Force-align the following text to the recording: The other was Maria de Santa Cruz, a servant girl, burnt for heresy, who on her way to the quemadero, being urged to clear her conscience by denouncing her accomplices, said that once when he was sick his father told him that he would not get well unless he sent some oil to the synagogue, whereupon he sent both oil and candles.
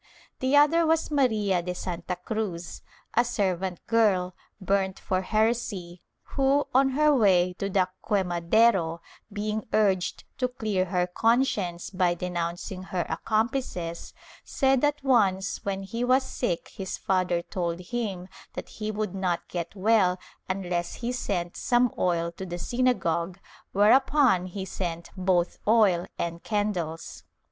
The 0.39 0.55
other 0.57 0.83
was 0.87 1.11
Maria 1.11 1.61
de 1.61 1.75
Santa 1.75 2.15
Cruz, 2.15 2.81
a 3.13 3.23
servant 3.23 3.85
girl, 3.85 4.33
burnt 4.59 4.97
for 4.97 5.21
heresy, 5.21 6.01
who 6.23 6.65
on 6.73 6.89
her 6.97 7.13
way 7.13 7.53
to 7.59 7.69
the 7.69 7.87
quemadero, 8.01 8.99
being 9.31 9.67
urged 9.73 10.23
to 10.39 10.47
clear 10.47 10.85
her 10.85 11.05
conscience 11.05 11.91
by 11.91 12.15
denouncing 12.15 12.81
her 12.81 13.05
accomplices, 13.09 14.15
said 14.43 14.81
that 14.81 15.03
once 15.03 15.63
when 15.65 15.83
he 15.83 16.03
was 16.03 16.23
sick 16.23 16.69
his 16.69 16.97
father 16.97 17.43
told 17.43 17.79
him 17.79 18.27
that 18.53 18.69
he 18.69 18.89
would 18.89 19.13
not 19.13 19.47
get 19.49 19.75
well 19.75 20.17
unless 20.49 20.95
he 20.95 21.11
sent 21.11 21.55
some 21.55 21.93
oil 21.95 22.31
to 22.31 22.45
the 22.47 22.57
synagogue, 22.57 23.37
whereupon 23.71 24.47
he 24.47 24.65
sent 24.65 25.11
both 25.15 25.59
oil 25.67 26.07
and 26.17 26.41
candles. 26.41 27.21